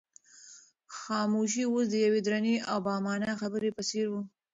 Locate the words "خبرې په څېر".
3.41-4.05